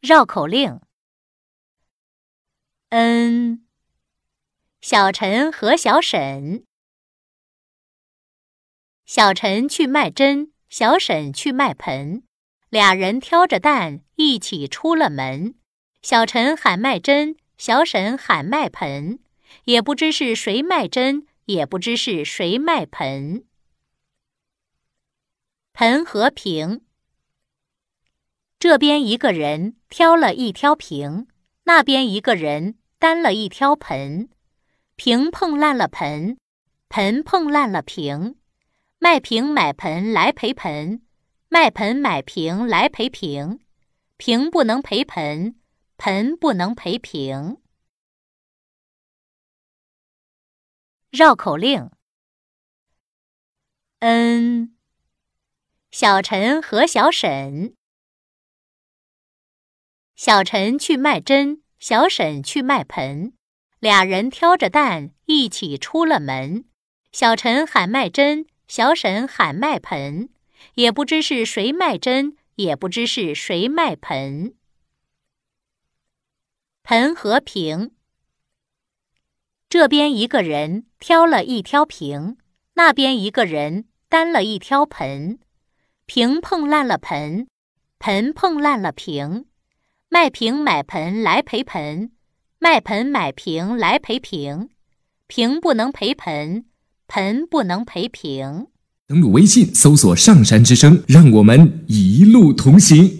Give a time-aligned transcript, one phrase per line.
[0.00, 0.80] 绕口令。
[2.90, 3.66] 嗯，
[4.80, 6.64] 小陈和小沈，
[9.04, 12.22] 小陈去卖针，小沈去卖盆，
[12.68, 15.56] 俩人挑着担一起出了门。
[16.00, 19.18] 小陈喊卖针，小沈喊卖盆，
[19.64, 23.44] 也不知是谁卖针，也不知是谁卖盆。
[25.72, 26.84] 盆和瓶，
[28.58, 31.28] 这边一个人挑了一挑瓶，
[31.64, 32.76] 那边一个人。
[33.00, 34.28] 担了一挑盆，
[34.96, 36.36] 瓶碰烂了盆，
[36.88, 38.36] 盆碰烂了瓶，
[38.98, 41.06] 卖瓶买盆来赔盆，
[41.48, 43.60] 卖盆买瓶来赔瓶，
[44.16, 45.60] 瓶不能赔盆，
[45.96, 47.58] 盆不能赔瓶。
[51.12, 51.92] 绕口令。
[54.00, 54.76] 嗯，
[55.92, 57.76] 小陈和小沈，
[60.18, 61.62] 小陈去卖针。
[61.78, 63.34] 小沈去卖盆，
[63.78, 66.64] 俩人挑着担一起出了门。
[67.12, 70.28] 小陈喊卖针，小沈喊卖盆，
[70.74, 74.56] 也不知是谁卖针，也不知是谁卖盆。
[76.82, 77.92] 盆和瓶，
[79.70, 82.38] 这边一个人挑了一挑瓶，
[82.74, 85.38] 那边一个人担了一挑盆，
[86.06, 87.46] 瓶碰烂了盆，
[88.00, 89.47] 盆碰烂了瓶。
[90.10, 92.12] 卖瓶买盆来赔盆，
[92.58, 94.70] 卖盆买瓶来赔瓶，
[95.26, 96.64] 瓶不能赔盆，
[97.06, 98.68] 盆不能赔瓶。
[99.06, 103.17] 登录微信，搜索“上山之声”，让我们一路同行。